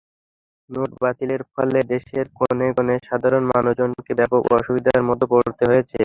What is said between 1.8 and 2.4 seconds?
দেশের